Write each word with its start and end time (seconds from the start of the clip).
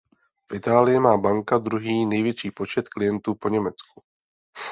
V 0.49 0.53
Itálii 0.55 0.99
má 0.99 1.17
banka 1.17 1.57
druhý 1.57 2.05
největší 2.05 2.51
počet 2.51 2.89
klientů 2.89 3.35
po 3.35 3.49
Německu. 3.49 4.03